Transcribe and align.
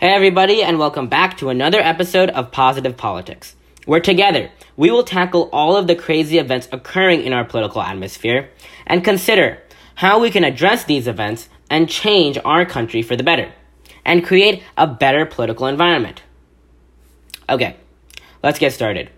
Hey, 0.00 0.10
everybody, 0.10 0.62
and 0.62 0.78
welcome 0.78 1.08
back 1.08 1.38
to 1.38 1.48
another 1.48 1.80
episode 1.80 2.30
of 2.30 2.52
Positive 2.52 2.96
Politics, 2.96 3.56
where 3.84 3.98
together 3.98 4.48
we 4.76 4.92
will 4.92 5.02
tackle 5.02 5.50
all 5.52 5.74
of 5.74 5.88
the 5.88 5.96
crazy 5.96 6.38
events 6.38 6.68
occurring 6.70 7.24
in 7.24 7.32
our 7.32 7.44
political 7.44 7.82
atmosphere 7.82 8.48
and 8.86 9.02
consider 9.02 9.60
how 9.96 10.20
we 10.20 10.30
can 10.30 10.44
address 10.44 10.84
these 10.84 11.08
events 11.08 11.48
and 11.68 11.88
change 11.88 12.38
our 12.44 12.64
country 12.64 13.02
for 13.02 13.16
the 13.16 13.24
better 13.24 13.52
and 14.04 14.24
create 14.24 14.62
a 14.76 14.86
better 14.86 15.26
political 15.26 15.66
environment. 15.66 16.22
Okay, 17.50 17.74
let's 18.40 18.60
get 18.60 18.72
started. 18.72 19.10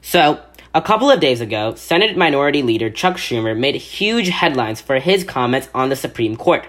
So, 0.00 0.42
a 0.72 0.80
couple 0.80 1.10
of 1.10 1.20
days 1.20 1.42
ago, 1.42 1.74
Senate 1.74 2.16
Minority 2.16 2.62
Leader 2.62 2.88
Chuck 2.88 3.18
Schumer 3.18 3.54
made 3.54 3.74
huge 3.74 4.28
headlines 4.28 4.80
for 4.80 4.98
his 4.98 5.24
comments 5.24 5.68
on 5.74 5.90
the 5.90 5.96
Supreme 5.96 6.36
Court 6.36 6.66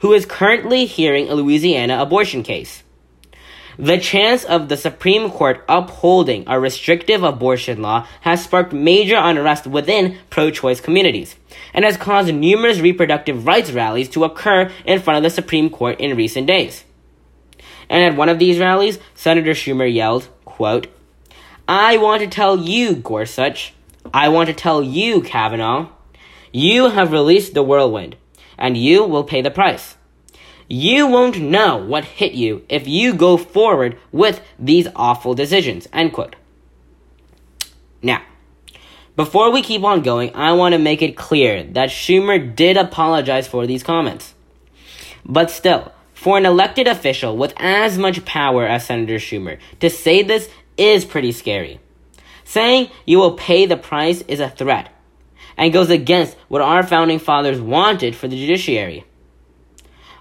who 0.00 0.12
is 0.12 0.26
currently 0.26 0.86
hearing 0.86 1.28
a 1.28 1.34
Louisiana 1.34 2.00
abortion 2.00 2.42
case. 2.42 2.82
The 3.78 3.98
chance 3.98 4.42
of 4.44 4.70
the 4.70 4.76
Supreme 4.76 5.30
Court 5.30 5.62
upholding 5.68 6.44
a 6.46 6.58
restrictive 6.58 7.22
abortion 7.22 7.82
law 7.82 8.06
has 8.22 8.42
sparked 8.42 8.72
major 8.72 9.16
unrest 9.16 9.66
within 9.66 10.16
pro 10.30 10.50
choice 10.50 10.80
communities 10.80 11.36
and 11.74 11.84
has 11.84 11.98
caused 11.98 12.32
numerous 12.32 12.80
reproductive 12.80 13.46
rights 13.46 13.70
rallies 13.72 14.08
to 14.10 14.24
occur 14.24 14.70
in 14.86 15.00
front 15.00 15.18
of 15.18 15.22
the 15.22 15.30
Supreme 15.30 15.68
Court 15.68 16.00
in 16.00 16.16
recent 16.16 16.46
days. 16.46 16.84
And 17.90 18.02
at 18.02 18.16
one 18.16 18.30
of 18.30 18.38
these 18.38 18.58
rallies, 18.58 18.98
Senator 19.14 19.52
Schumer 19.52 19.92
yelled, 19.92 20.28
quote, 20.46 20.86
I 21.68 21.98
want 21.98 22.22
to 22.22 22.28
tell 22.28 22.58
you, 22.58 22.96
Gorsuch, 22.96 23.74
I 24.14 24.30
want 24.30 24.48
to 24.48 24.54
tell 24.54 24.82
you, 24.82 25.20
Kavanaugh, 25.20 25.90
you 26.50 26.88
have 26.88 27.12
released 27.12 27.52
the 27.52 27.62
whirlwind 27.62 28.16
and 28.58 28.76
you 28.76 29.04
will 29.04 29.24
pay 29.24 29.42
the 29.42 29.50
price. 29.50 29.96
You 30.68 31.06
won't 31.06 31.40
know 31.40 31.76
what 31.76 32.04
hit 32.04 32.32
you 32.32 32.64
if 32.68 32.88
you 32.88 33.14
go 33.14 33.36
forward 33.36 33.98
with 34.10 34.40
these 34.58 34.88
awful 34.96 35.34
decisions. 35.34 35.86
End 35.92 36.12
quote. 36.12 36.34
Now, 38.02 38.22
before 39.14 39.50
we 39.50 39.62
keep 39.62 39.82
on 39.84 40.02
going, 40.02 40.34
I 40.34 40.52
want 40.52 40.72
to 40.72 40.78
make 40.78 41.02
it 41.02 41.16
clear 41.16 41.62
that 41.62 41.90
Schumer 41.90 42.54
did 42.54 42.76
apologize 42.76 43.46
for 43.46 43.66
these 43.66 43.82
comments. 43.82 44.34
But 45.24 45.50
still, 45.50 45.92
for 46.12 46.36
an 46.36 46.46
elected 46.46 46.88
official 46.88 47.36
with 47.36 47.54
as 47.56 47.96
much 47.96 48.24
power 48.24 48.66
as 48.66 48.86
Senator 48.86 49.16
Schumer 49.16 49.58
to 49.80 49.88
say 49.88 50.22
this 50.22 50.48
is 50.76 51.04
pretty 51.04 51.32
scary. 51.32 51.78
Saying 52.44 52.90
you 53.04 53.18
will 53.18 53.34
pay 53.34 53.66
the 53.66 53.76
price 53.76 54.22
is 54.22 54.40
a 54.40 54.50
threat 54.50 54.92
and 55.56 55.72
goes 55.72 55.90
against 55.90 56.36
what 56.48 56.62
our 56.62 56.82
founding 56.82 57.18
fathers 57.18 57.60
wanted 57.60 58.14
for 58.14 58.28
the 58.28 58.36
judiciary. 58.36 59.04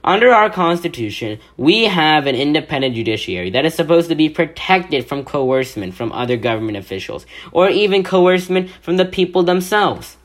Under 0.03 0.31
our 0.31 0.51
Constitution, 0.51 1.39
we 1.57 1.85
have 1.85 2.27
an 2.27 2.35
independent 2.35 2.93
judiciary 2.93 3.49
that 3.49 3.65
is 3.65 3.73
supposed 3.73 4.07
to 4.09 4.15
be 4.15 4.29
protected 4.29 5.07
from 5.07 5.25
coercion 5.25 5.91
from 5.91 6.11
other 6.11 6.37
government 6.37 6.77
officials, 6.77 7.25
or 7.51 7.69
even 7.69 8.03
coercion 8.03 8.69
from 8.81 8.97
the 8.97 9.05
people 9.05 9.41
themselves. 9.41 10.17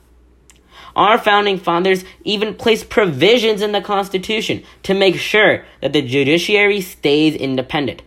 Our 0.95 1.17
founding 1.17 1.57
fathers 1.57 2.03
even 2.23 2.53
placed 2.53 2.89
provisions 2.89 3.61
in 3.61 3.71
the 3.71 3.81
Constitution 3.81 4.63
to 4.83 4.93
make 4.93 5.15
sure 5.17 5.65
that 5.81 5.93
the 5.93 6.01
judiciary 6.03 6.81
stays 6.81 7.33
independent, 7.33 8.03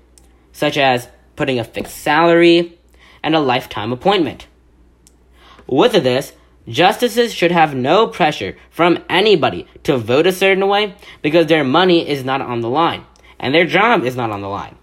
such 0.53 0.79
as 0.79 1.09
putting 1.35 1.59
a 1.59 1.65
fixed 1.65 1.97
salary 1.97 2.79
and 3.23 3.35
a 3.35 3.41
lifetime 3.41 3.93
appointment. 3.93 4.47
With 5.67 5.93
this, 5.93 6.35
Justices 6.67 7.35
should 7.35 7.53
have 7.53 7.75
no 7.75 8.07
pressure 8.07 8.57
from 8.71 9.05
anybody 9.11 9.67
to 9.83 9.99
vote 9.99 10.27
a 10.27 10.33
certain 10.33 10.67
way 10.67 10.95
because 11.21 11.47
their 11.47 11.65
money 11.65 12.09
is 12.09 12.25
not 12.25 12.41
on 12.41 12.61
the 12.61 12.71
line 12.71 13.05
and 13.39 13.55
their 13.55 13.67
job 13.67 14.05
is 14.05 14.17
not 14.17 14.31
on 14.31 14.41
the 14.41 14.49
line. 14.49 14.77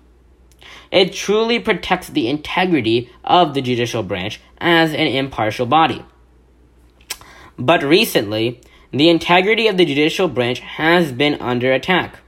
It 0.92 1.14
truly 1.14 1.60
protects 1.60 2.10
the 2.10 2.28
integrity 2.28 3.10
of 3.24 3.54
the 3.54 3.62
judicial 3.62 4.04
branch 4.04 4.40
as 4.60 4.92
an 4.92 5.08
impartial 5.08 5.66
body. 5.66 6.06
But 7.58 7.82
recently, 7.82 8.62
the 8.92 9.10
integrity 9.10 9.68
of 9.68 9.78
the 9.78 9.86
judicial 9.86 10.28
branch 10.28 10.60
has 10.60 11.12
been 11.12 11.36
under 11.36 11.72
attack. 11.72 12.20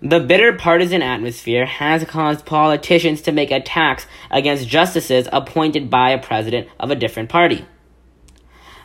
The 0.00 0.18
bitter 0.18 0.54
partisan 0.54 1.02
atmosphere 1.02 1.66
has 1.66 2.04
caused 2.04 2.46
politicians 2.46 3.20
to 3.22 3.32
make 3.32 3.52
attacks 3.52 4.06
against 4.30 4.66
justices 4.66 5.28
appointed 5.32 5.90
by 5.90 6.10
a 6.10 6.22
president 6.22 6.68
of 6.80 6.90
a 6.90 6.96
different 6.96 7.28
party. 7.28 7.66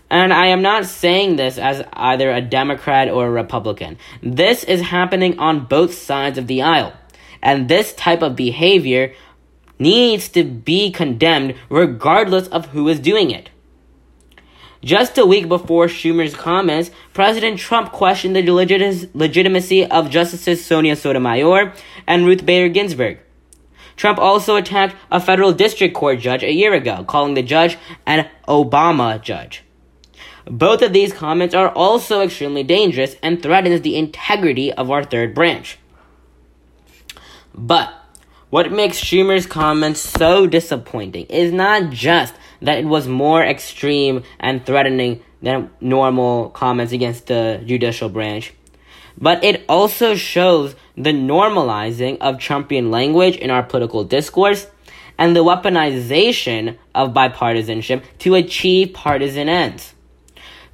And 0.10 0.34
I 0.34 0.48
am 0.48 0.62
not 0.62 0.86
saying 0.86 1.36
this 1.36 1.58
as 1.58 1.84
either 1.94 2.32
a 2.32 2.42
Democrat 2.42 3.10
or 3.10 3.28
a 3.28 3.32
Republican. 3.32 3.98
This 4.24 4.64
is 4.64 4.82
happening 4.82 5.38
on 5.38 5.66
both 5.66 5.94
sides 5.94 6.38
of 6.38 6.48
the 6.48 6.62
aisle. 6.62 6.94
And 7.42 7.68
this 7.68 7.94
type 7.94 8.22
of 8.22 8.36
behavior 8.36 9.14
needs 9.80 10.30
to 10.30 10.44
be 10.44 10.92
condemned 10.92 11.56
regardless 11.70 12.48
of 12.48 12.68
who 12.68 12.88
is 12.88 13.00
doing 13.00 13.32
it. 13.32 13.50
Just 14.82 15.18
a 15.18 15.26
week 15.26 15.48
before 15.50 15.88
Schumer's 15.88 16.36
comments, 16.36 16.92
President 17.14 17.60
Trump 17.60 17.92
questioned 17.92 18.36
the 18.36 18.50
legitimacy 19.14 19.86
of 19.86 20.10
Justices 20.10 20.64
Sonia 20.64 20.96
Sotomayor 20.96 21.74
and 22.06 22.26
Ruth 22.26 22.46
Bader 22.46 22.70
Ginsburg. 22.70 23.20
Trump 23.98 24.20
also 24.20 24.56
attacked 24.56 24.96
a 25.12 25.20
federal 25.20 25.52
district 25.52 25.96
court 25.96 26.20
judge 26.20 26.44
a 26.44 26.54
year 26.54 26.74
ago, 26.74 27.04
calling 27.04 27.34
the 27.34 27.42
judge 27.42 27.78
an 28.06 28.30
Obama 28.48 29.22
judge. 29.22 29.64
Both 30.50 30.82
of 30.82 30.94
these 30.94 31.12
comments 31.12 31.54
are 31.54 31.70
also 31.70 32.22
extremely 32.22 32.64
dangerous 32.64 33.16
and 33.22 33.42
threatens 33.42 33.82
the 33.82 33.98
integrity 33.98 34.72
of 34.72 34.90
our 34.90 35.04
third 35.04 35.36
branch. 35.36 35.78
But 37.54 37.94
what 38.50 38.72
makes 38.72 39.04
Schumer's 39.04 39.46
comments 39.46 40.00
so 40.00 40.48
disappointing 40.48 41.26
is 41.26 41.52
not 41.52 41.90
just 41.90 42.34
that 42.62 42.78
it 42.78 42.86
was 42.86 43.08
more 43.08 43.44
extreme 43.44 44.24
and 44.40 44.66
threatening 44.66 45.22
than 45.42 45.70
normal 45.82 46.50
comments 46.52 46.94
against 46.94 47.28
the 47.28 47.62
judicial 47.66 48.08
branch, 48.08 48.54
but 49.18 49.44
it 49.44 49.66
also 49.68 50.16
shows 50.16 50.76
the 50.96 51.12
normalizing 51.12 52.18
of 52.20 52.38
Trumpian 52.38 52.90
language 52.90 53.36
in 53.36 53.50
our 53.50 53.64
political 53.64 54.04
discourse 54.06 54.68
and 55.18 55.36
the 55.36 55.44
weaponization 55.44 56.78
of 56.96 57.14
bipartisanship 57.14 58.04
to 58.20 58.36
achieve 58.36 58.94
partisan 58.94 59.50
ends. 59.50 59.94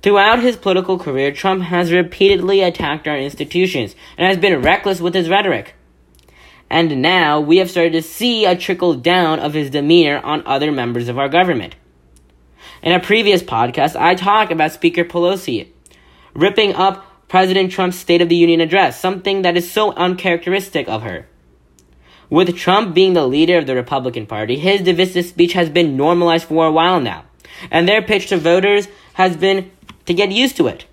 Throughout 0.03 0.41
his 0.41 0.57
political 0.57 0.99
career, 0.99 1.31
Trump 1.31 1.63
has 1.63 1.93
repeatedly 1.93 2.59
attacked 2.59 3.07
our 3.07 3.17
institutions 3.17 3.95
and 4.17 4.27
has 4.27 4.37
been 4.37 4.61
reckless 4.61 4.99
with 4.99 5.13
his 5.13 5.29
rhetoric. 5.29 5.75
And 6.69 7.01
now 7.01 7.39
we 7.39 7.57
have 7.57 7.71
started 7.71 7.93
to 7.93 8.01
see 8.01 8.45
a 8.45 8.57
trickle 8.57 8.95
down 8.95 9.39
of 9.39 9.53
his 9.53 9.69
demeanor 9.69 10.19
on 10.19 10.45
other 10.45 10.73
members 10.73 11.07
of 11.07 11.17
our 11.17 11.29
government. 11.29 11.75
In 12.81 12.91
a 12.91 12.99
previous 12.99 13.41
podcast, 13.41 13.95
I 13.95 14.15
talked 14.15 14.51
about 14.51 14.73
Speaker 14.73 15.05
Pelosi 15.05 15.69
ripping 16.33 16.73
up 16.73 17.29
President 17.29 17.71
Trump's 17.71 17.97
State 17.97 18.21
of 18.21 18.27
the 18.27 18.35
Union 18.35 18.59
address, 18.59 18.99
something 18.99 19.43
that 19.43 19.55
is 19.55 19.71
so 19.71 19.93
uncharacteristic 19.93 20.89
of 20.89 21.03
her. 21.03 21.27
With 22.29 22.57
Trump 22.57 22.93
being 22.93 23.13
the 23.13 23.25
leader 23.25 23.57
of 23.57 23.67
the 23.67 23.75
Republican 23.75 24.25
Party, 24.25 24.57
his 24.57 24.81
divisive 24.81 25.25
speech 25.25 25.53
has 25.53 25.69
been 25.69 25.95
normalized 25.95 26.47
for 26.49 26.65
a 26.65 26.71
while 26.71 26.99
now, 26.99 27.23
and 27.71 27.87
their 27.87 28.01
pitch 28.01 28.27
to 28.27 28.37
voters 28.37 28.89
has 29.13 29.37
been 29.37 29.71
to 30.05 30.13
get 30.13 30.31
used 30.31 30.57
to 30.57 30.67
it. 30.67 30.85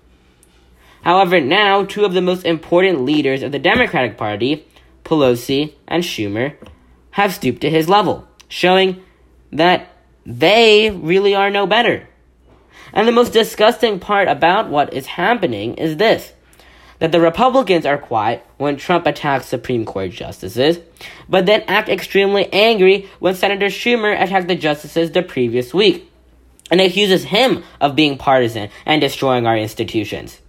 However, 1.01 1.39
now 1.39 1.83
two 1.83 2.05
of 2.05 2.13
the 2.13 2.21
most 2.21 2.45
important 2.45 3.01
leaders 3.01 3.41
of 3.43 3.51
the 3.51 3.59
Democratic 3.59 4.17
Party, 4.17 4.65
Pelosi 5.03 5.73
and 5.87 6.03
Schumer, 6.03 6.55
have 7.11 7.33
stooped 7.33 7.61
to 7.61 7.69
his 7.69 7.89
level, 7.89 8.27
showing 8.47 9.03
that 9.51 9.89
they 10.25 10.89
really 10.91 11.33
are 11.35 11.49
no 11.49 11.65
better. 11.65 12.07
And 12.93 13.07
the 13.07 13.11
most 13.11 13.33
disgusting 13.33 13.99
part 13.99 14.27
about 14.27 14.69
what 14.69 14.93
is 14.93 15.07
happening 15.07 15.75
is 15.75 15.97
this 15.97 16.33
that 16.99 17.11
the 17.11 17.19
Republicans 17.19 17.83
are 17.83 17.97
quiet 17.97 18.45
when 18.57 18.77
Trump 18.77 19.07
attacks 19.07 19.47
Supreme 19.47 19.85
Court 19.85 20.11
justices, 20.11 20.77
but 21.27 21.47
then 21.47 21.63
act 21.67 21.89
extremely 21.89 22.47
angry 22.53 23.09
when 23.17 23.33
Senator 23.33 23.67
Schumer 23.67 24.13
attacked 24.21 24.47
the 24.47 24.55
justices 24.55 25.09
the 25.09 25.23
previous 25.23 25.73
week 25.73 26.10
and 26.71 26.81
accuses 26.81 27.25
him 27.25 27.63
of 27.79 27.95
being 27.95 28.17
partisan 28.17 28.69
and 28.85 29.01
destroying 29.01 29.45
our 29.45 29.57
institutions. 29.57 30.41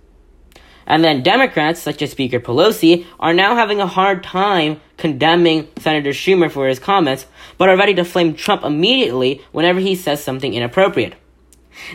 And 0.87 1.05
then 1.05 1.23
Democrats, 1.23 1.81
such 1.81 2.03
as 2.03 2.11
Speaker 2.11 2.41
Pelosi, 2.41 3.07
are 3.21 3.35
now 3.35 3.55
having 3.55 3.81
a 3.81 3.87
hard 3.87 4.25
time 4.25 4.81
condemning 4.97 5.69
Senator 5.79 6.11
Schumer 6.11 6.51
for 6.51 6.67
his 6.67 6.79
comments, 6.79 7.27
but 7.59 7.69
are 7.69 7.77
ready 7.77 7.95
to 7.95 8.05
flame 8.05 8.35
Trump 8.35 8.65
immediately 8.65 9.43
whenever 9.53 9.81
he 9.81 9.95
says 9.95 10.23
something 10.23 10.55
inappropriate. 10.55 11.15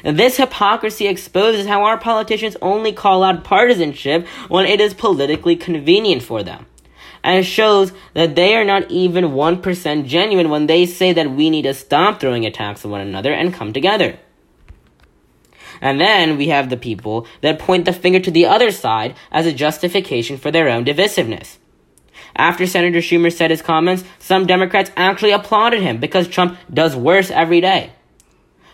This 0.03 0.37
hypocrisy 0.37 1.07
exposes 1.07 1.67
how 1.67 1.83
our 1.83 1.97
politicians 1.97 2.57
only 2.61 2.91
call 2.91 3.23
out 3.23 3.43
partisanship 3.43 4.27
when 4.47 4.65
it 4.65 4.81
is 4.81 4.93
politically 4.93 5.55
convenient 5.55 6.23
for 6.23 6.43
them. 6.43 6.65
And 7.27 7.39
it 7.39 7.43
shows 7.43 7.91
that 8.13 8.35
they 8.35 8.55
are 8.55 8.63
not 8.63 8.89
even 8.89 9.25
1% 9.25 10.05
genuine 10.05 10.49
when 10.49 10.67
they 10.67 10.85
say 10.85 11.11
that 11.11 11.29
we 11.29 11.49
need 11.49 11.63
to 11.63 11.73
stop 11.73 12.21
throwing 12.21 12.45
attacks 12.45 12.85
at 12.85 12.89
one 12.89 13.01
another 13.01 13.33
and 13.33 13.53
come 13.53 13.73
together. 13.73 14.17
And 15.81 15.99
then 15.99 16.37
we 16.37 16.47
have 16.47 16.69
the 16.69 16.77
people 16.77 17.27
that 17.41 17.59
point 17.59 17.83
the 17.83 17.91
finger 17.91 18.21
to 18.21 18.31
the 18.31 18.45
other 18.45 18.71
side 18.71 19.13
as 19.29 19.45
a 19.45 19.51
justification 19.51 20.37
for 20.37 20.51
their 20.51 20.69
own 20.69 20.85
divisiveness. 20.85 21.57
After 22.33 22.65
Senator 22.65 22.99
Schumer 22.99 23.33
said 23.33 23.51
his 23.51 23.61
comments, 23.61 24.05
some 24.19 24.45
Democrats 24.45 24.91
actually 24.95 25.31
applauded 25.31 25.81
him 25.81 25.97
because 25.97 26.29
Trump 26.29 26.57
does 26.73 26.95
worse 26.95 27.29
every 27.29 27.59
day. 27.59 27.91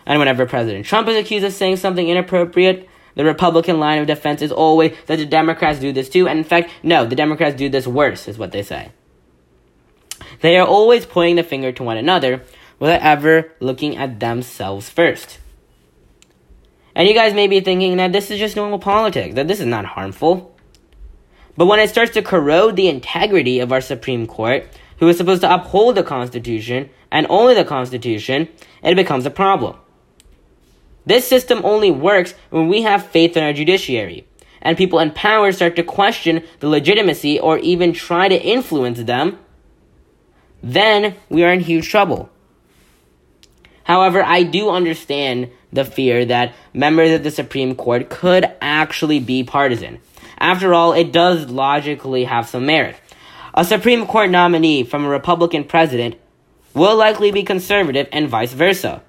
And 0.06 0.20
whenever 0.20 0.46
President 0.46 0.86
Trump 0.86 1.08
is 1.08 1.16
accused 1.16 1.44
of 1.44 1.52
saying 1.52 1.78
something 1.78 2.08
inappropriate, 2.08 2.88
the 3.14 3.24
Republican 3.24 3.78
line 3.78 4.00
of 4.00 4.06
defense 4.06 4.42
is 4.42 4.52
always 4.52 4.96
that 5.06 5.16
the 5.16 5.26
Democrats 5.26 5.78
do 5.78 5.92
this 5.92 6.08
too. 6.08 6.28
And 6.28 6.38
in 6.38 6.44
fact, 6.44 6.70
no, 6.82 7.06
the 7.06 7.16
Democrats 7.16 7.56
do 7.56 7.68
this 7.68 7.86
worse, 7.86 8.28
is 8.28 8.38
what 8.38 8.52
they 8.52 8.62
say. 8.62 8.90
They 10.40 10.56
are 10.56 10.66
always 10.66 11.06
pointing 11.06 11.36
the 11.36 11.42
finger 11.42 11.72
to 11.72 11.82
one 11.82 11.96
another 11.96 12.42
without 12.78 13.02
ever 13.02 13.52
looking 13.60 13.96
at 13.96 14.20
themselves 14.20 14.88
first. 14.88 15.38
And 16.94 17.08
you 17.08 17.14
guys 17.14 17.34
may 17.34 17.48
be 17.48 17.60
thinking 17.60 17.96
that 17.96 18.12
this 18.12 18.30
is 18.30 18.38
just 18.38 18.56
normal 18.56 18.78
politics, 18.78 19.34
that 19.34 19.48
this 19.48 19.60
is 19.60 19.66
not 19.66 19.84
harmful. 19.84 20.56
But 21.56 21.66
when 21.66 21.80
it 21.80 21.90
starts 21.90 22.12
to 22.12 22.22
corrode 22.22 22.76
the 22.76 22.88
integrity 22.88 23.60
of 23.60 23.72
our 23.72 23.80
Supreme 23.80 24.26
Court, 24.26 24.66
who 24.98 25.08
is 25.08 25.16
supposed 25.16 25.42
to 25.42 25.52
uphold 25.52 25.96
the 25.96 26.02
Constitution 26.02 26.90
and 27.10 27.26
only 27.30 27.54
the 27.54 27.64
Constitution, 27.64 28.48
it 28.82 28.94
becomes 28.94 29.26
a 29.26 29.30
problem. 29.30 29.76
This 31.06 31.26
system 31.28 31.60
only 31.64 31.90
works 31.90 32.34
when 32.50 32.68
we 32.68 32.82
have 32.82 33.06
faith 33.06 33.36
in 33.36 33.42
our 33.42 33.52
judiciary, 33.52 34.26
and 34.62 34.78
people 34.78 34.98
in 34.98 35.10
power 35.10 35.52
start 35.52 35.76
to 35.76 35.82
question 35.82 36.42
the 36.60 36.68
legitimacy 36.68 37.38
or 37.38 37.58
even 37.58 37.92
try 37.92 38.28
to 38.28 38.42
influence 38.42 39.02
them, 39.02 39.38
then 40.62 41.14
we 41.28 41.44
are 41.44 41.52
in 41.52 41.60
huge 41.60 41.88
trouble. 41.88 42.30
However, 43.84 44.22
I 44.22 44.44
do 44.44 44.70
understand 44.70 45.50
the 45.72 45.84
fear 45.84 46.24
that 46.24 46.54
members 46.72 47.10
of 47.10 47.22
the 47.22 47.30
Supreme 47.30 47.74
Court 47.74 48.08
could 48.08 48.50
actually 48.62 49.20
be 49.20 49.44
partisan. 49.44 49.98
After 50.38 50.72
all, 50.72 50.94
it 50.94 51.12
does 51.12 51.50
logically 51.50 52.24
have 52.24 52.48
some 52.48 52.64
merit. 52.64 52.96
A 53.52 53.64
Supreme 53.64 54.06
Court 54.06 54.30
nominee 54.30 54.84
from 54.84 55.04
a 55.04 55.08
Republican 55.08 55.64
president 55.64 56.16
will 56.72 56.96
likely 56.96 57.30
be 57.30 57.42
conservative 57.42 58.08
and 58.10 58.28
vice 58.28 58.52
versa. 58.52 59.02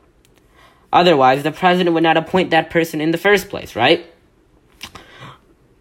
Otherwise, 0.96 1.44
the 1.44 1.52
president 1.52 1.94
would 1.94 2.04
not 2.04 2.16
appoint 2.16 2.52
that 2.52 2.70
person 2.70 3.02
in 3.02 3.12
the 3.12 3.18
first 3.18 3.50
place, 3.50 3.76
right? 3.76 4.06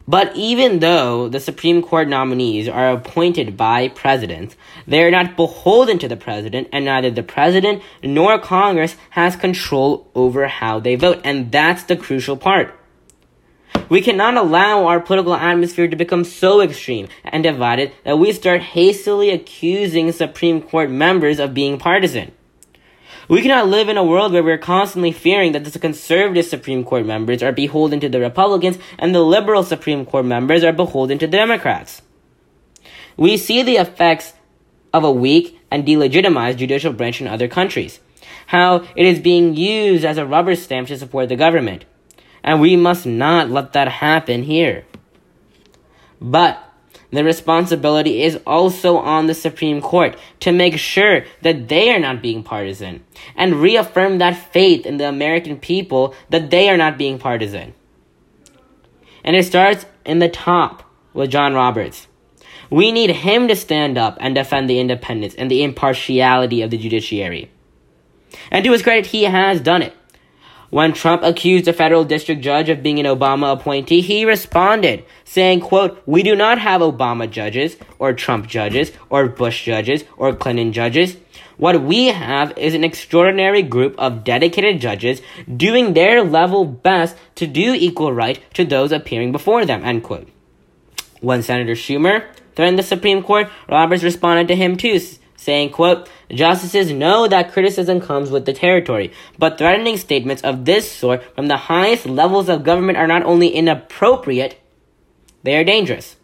But 0.08 0.34
even 0.34 0.80
though 0.80 1.28
the 1.28 1.38
Supreme 1.38 1.82
Court 1.82 2.08
nominees 2.08 2.68
are 2.68 2.90
appointed 2.90 3.56
by 3.56 3.88
presidents, 3.88 4.56
they 4.88 5.04
are 5.04 5.12
not 5.12 5.36
beholden 5.36 6.00
to 6.00 6.08
the 6.08 6.16
president, 6.16 6.68
and 6.72 6.84
neither 6.84 7.12
the 7.12 7.22
president 7.22 7.80
nor 8.02 8.40
Congress 8.40 8.96
has 9.10 9.36
control 9.36 10.10
over 10.16 10.48
how 10.48 10.80
they 10.80 10.96
vote. 10.96 11.20
And 11.22 11.52
that's 11.52 11.84
the 11.84 11.96
crucial 11.96 12.36
part. 12.36 12.74
We 13.88 14.02
cannot 14.02 14.36
allow 14.36 14.86
our 14.86 14.98
political 14.98 15.34
atmosphere 15.34 15.86
to 15.86 15.96
become 15.96 16.24
so 16.24 16.60
extreme 16.60 17.06
and 17.22 17.44
divided 17.44 17.92
that 18.02 18.18
we 18.18 18.32
start 18.32 18.62
hastily 18.62 19.30
accusing 19.30 20.10
Supreme 20.10 20.60
Court 20.60 20.90
members 20.90 21.38
of 21.38 21.54
being 21.54 21.78
partisan. 21.78 22.32
We 23.28 23.40
cannot 23.40 23.68
live 23.68 23.88
in 23.88 23.96
a 23.96 24.04
world 24.04 24.32
where 24.32 24.42
we're 24.42 24.58
constantly 24.58 25.12
fearing 25.12 25.52
that 25.52 25.64
the 25.64 25.78
conservative 25.78 26.44
Supreme 26.44 26.84
Court 26.84 27.06
members 27.06 27.42
are 27.42 27.52
beholden 27.52 28.00
to 28.00 28.08
the 28.08 28.20
Republicans 28.20 28.78
and 28.98 29.14
the 29.14 29.20
liberal 29.20 29.62
Supreme 29.62 30.04
Court 30.04 30.26
members 30.26 30.62
are 30.62 30.72
beholden 30.72 31.18
to 31.18 31.26
the 31.26 31.36
Democrats. 31.36 32.02
We 33.16 33.36
see 33.36 33.62
the 33.62 33.76
effects 33.76 34.34
of 34.92 35.04
a 35.04 35.12
weak 35.12 35.58
and 35.70 35.86
delegitimized 35.86 36.56
judicial 36.56 36.92
branch 36.92 37.20
in 37.20 37.26
other 37.26 37.48
countries. 37.48 38.00
How 38.46 38.86
it 38.94 39.06
is 39.06 39.20
being 39.20 39.56
used 39.56 40.04
as 40.04 40.18
a 40.18 40.26
rubber 40.26 40.54
stamp 40.54 40.88
to 40.88 40.98
support 40.98 41.28
the 41.28 41.36
government. 41.36 41.84
And 42.42 42.60
we 42.60 42.76
must 42.76 43.06
not 43.06 43.50
let 43.50 43.72
that 43.72 43.88
happen 43.88 44.42
here. 44.42 44.84
But 46.20 46.62
the 47.16 47.24
responsibility 47.24 48.22
is 48.22 48.38
also 48.46 48.96
on 48.96 49.26
the 49.26 49.34
Supreme 49.34 49.80
Court 49.80 50.16
to 50.40 50.52
make 50.52 50.78
sure 50.78 51.24
that 51.42 51.68
they 51.68 51.92
are 51.92 51.98
not 51.98 52.22
being 52.22 52.42
partisan 52.42 53.04
and 53.36 53.56
reaffirm 53.56 54.18
that 54.18 54.52
faith 54.52 54.86
in 54.86 54.96
the 54.96 55.08
American 55.08 55.58
people 55.58 56.14
that 56.30 56.50
they 56.50 56.68
are 56.68 56.76
not 56.76 56.98
being 56.98 57.18
partisan. 57.18 57.74
And 59.22 59.36
it 59.36 59.44
starts 59.44 59.86
in 60.04 60.18
the 60.18 60.28
top 60.28 60.82
with 61.12 61.30
John 61.30 61.54
Roberts. 61.54 62.06
We 62.70 62.92
need 62.92 63.10
him 63.10 63.48
to 63.48 63.56
stand 63.56 63.98
up 63.98 64.16
and 64.20 64.34
defend 64.34 64.68
the 64.68 64.80
independence 64.80 65.34
and 65.34 65.50
the 65.50 65.62
impartiality 65.62 66.62
of 66.62 66.70
the 66.70 66.78
judiciary. 66.78 67.50
And 68.50 68.64
to 68.64 68.72
his 68.72 68.82
credit, 68.82 69.06
he 69.06 69.24
has 69.24 69.60
done 69.60 69.82
it. 69.82 69.94
When 70.74 70.92
Trump 70.92 71.22
accused 71.22 71.68
a 71.68 71.72
federal 71.72 72.02
district 72.02 72.42
judge 72.42 72.68
of 72.68 72.82
being 72.82 72.98
an 72.98 73.06
Obama 73.06 73.52
appointee, 73.52 74.00
he 74.00 74.24
responded, 74.24 75.04
saying, 75.24 75.60
quote, 75.60 76.02
We 76.04 76.24
do 76.24 76.34
not 76.34 76.58
have 76.58 76.80
Obama 76.80 77.30
judges, 77.30 77.76
or 78.00 78.12
Trump 78.12 78.48
judges, 78.48 78.90
or 79.08 79.28
Bush 79.28 79.64
judges, 79.64 80.02
or 80.16 80.34
Clinton 80.34 80.72
judges. 80.72 81.16
What 81.58 81.80
we 81.80 82.06
have 82.06 82.58
is 82.58 82.74
an 82.74 82.82
extraordinary 82.82 83.62
group 83.62 83.94
of 83.98 84.24
dedicated 84.24 84.80
judges 84.80 85.22
doing 85.46 85.94
their 85.94 86.24
level 86.24 86.64
best 86.64 87.14
to 87.36 87.46
do 87.46 87.72
equal 87.72 88.12
right 88.12 88.40
to 88.54 88.64
those 88.64 88.90
appearing 88.90 89.30
before 89.30 89.64
them, 89.64 89.84
end 89.84 90.02
quote. 90.02 90.28
When 91.20 91.44
Senator 91.44 91.74
Schumer 91.74 92.24
threatened 92.56 92.80
the 92.80 92.82
Supreme 92.82 93.22
Court, 93.22 93.48
Roberts 93.68 94.02
responded 94.02 94.48
to 94.48 94.56
him 94.56 94.76
too, 94.76 94.98
saying, 95.44 95.70
quote, 95.70 96.08
Justices 96.30 96.90
know 96.90 97.28
that 97.28 97.52
criticism 97.52 98.00
comes 98.00 98.30
with 98.30 98.46
the 98.46 98.52
territory, 98.52 99.12
but 99.38 99.58
threatening 99.58 99.96
statements 99.96 100.42
of 100.42 100.64
this 100.64 100.90
sort 100.90 101.22
from 101.34 101.48
the 101.48 101.56
highest 101.56 102.06
levels 102.06 102.48
of 102.48 102.64
government 102.64 102.98
are 102.98 103.06
not 103.06 103.24
only 103.24 103.48
inappropriate, 103.48 104.58
they 105.42 105.56
are 105.56 105.64
dangerous. 105.64 106.16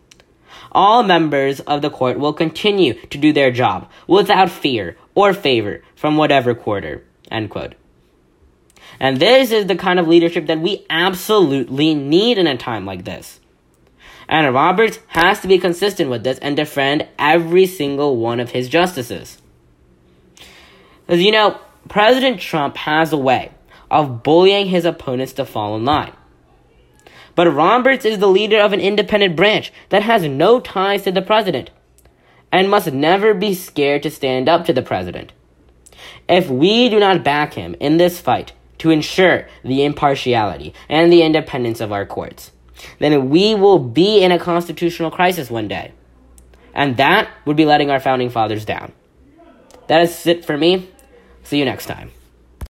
All 0.73 1.03
members 1.03 1.61
of 1.61 1.83
the 1.83 1.91
court 1.91 2.19
will 2.19 2.33
continue 2.33 2.95
to 2.95 3.19
do 3.19 3.33
their 3.33 3.51
job 3.51 3.91
without 4.07 4.51
fear 4.51 4.97
or 5.15 5.35
favor 5.35 5.83
from 5.95 6.17
whatever 6.17 6.55
quarter. 6.55 7.05
End 7.31 7.51
quote. 7.51 7.75
And 8.99 9.19
this 9.19 9.51
is 9.51 9.67
the 9.67 9.77
kind 9.77 9.99
of 9.99 10.09
leadership 10.09 10.47
that 10.47 10.61
we 10.61 10.87
absolutely 10.89 11.95
need 11.95 12.39
in 12.39 12.47
a 12.47 12.57
time 12.57 12.87
like 12.87 13.05
this. 13.05 13.40
And 14.31 14.55
Roberts 14.55 15.01
has 15.09 15.41
to 15.41 15.49
be 15.49 15.59
consistent 15.59 16.09
with 16.09 16.23
this 16.23 16.39
and 16.39 16.57
defend 16.57 17.09
every 17.19 17.67
single 17.67 18.17
one 18.17 18.39
of 18.39 18.53
his 18.53 18.69
justices. 18.69 19.43
As 21.09 21.21
you 21.21 21.33
know, 21.33 21.59
President 21.89 22.41
Trump 22.41 22.77
has 22.77 23.13
a 23.13 23.17
way 23.17 23.51
of 23.91 24.23
bullying 24.23 24.67
his 24.67 24.85
opponents 24.85 25.33
to 25.33 25.45
fall 25.45 25.75
in 25.75 25.85
line. 25.85 26.13
But 27.35 27.51
Roberts 27.51 28.05
is 28.05 28.21
the 28.21 28.29
leader 28.29 28.61
of 28.61 28.73
an 28.73 28.81
independent 28.81 29.35
branch 29.35 29.73
that 29.89 30.05
has 30.05 30.23
no 30.23 30.61
ties 30.61 31.03
to 31.03 31.11
the 31.11 31.23
president 31.23 31.71
and 32.53 32.71
must 32.71 32.93
never 32.93 33.35
be 33.35 33.53
scared 33.53 34.05
to 34.05 34.11
stand 34.11 34.49
up 34.49 34.65
to 34.67 34.73
the 34.73 34.83
president. 34.83 35.33
If 36.29 36.49
we 36.49 36.89
do 36.89 37.01
not 37.01 37.25
back 37.25 37.55
him 37.55 37.75
in 37.81 37.97
this 37.97 38.21
fight 38.21 38.53
to 38.79 38.91
ensure 38.91 39.49
the 39.65 39.85
impartiality 39.85 40.73
and 40.89 41.13
the 41.13 41.23
independence 41.23 41.81
of 41.81 41.91
our 41.91 42.07
courts, 42.07 42.53
then 42.99 43.31
we 43.31 43.55
will 43.55 43.79
be 43.79 44.23
in 44.23 44.33
a 44.33 44.39
constitutional 44.39 45.11
crisis 45.11 45.51
one 45.51 45.69
day. 45.69 45.93
And 46.75 46.97
that 46.97 47.29
would 47.45 47.57
be 47.57 47.65
letting 47.65 47.91
our 47.91 48.01
founding 48.01 48.31
fathers 48.31 48.65
down. 48.65 48.93
That 49.89 50.03
is 50.03 50.27
it 50.27 50.45
for 50.45 50.57
me. 50.57 50.89
See 51.43 51.59
you 51.59 51.65
next 51.65 51.87
time. 51.87 52.13